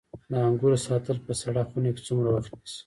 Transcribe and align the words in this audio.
د 0.29 0.33
انګورو 0.47 0.77
ساتل 0.87 1.17
په 1.25 1.33
سړه 1.41 1.61
خونه 1.69 1.89
کې 1.95 2.01
څومره 2.07 2.29
وخت 2.35 2.51
نیسي؟ 2.59 2.77